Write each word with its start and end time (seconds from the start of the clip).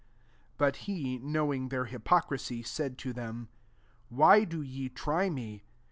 15 0.53 0.53
But 0.57 0.75
he, 0.87 1.19
knowing 1.19 1.69
their 1.69 1.85
hypocrisy, 1.85 2.63
said 2.63 2.97
to 2.97 3.13
them 3.13 3.49
Why 4.09 4.45
do 4.45 4.63
ye 4.63 4.89
try 4.89 5.29
me 5.29 5.61